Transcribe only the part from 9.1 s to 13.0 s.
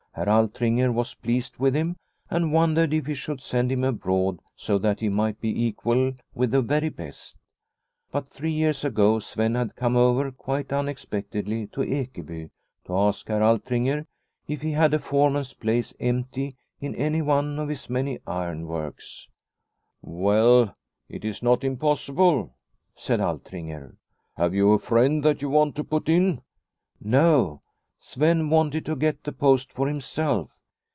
Sven had come over quite unexpectedly to Ekeby to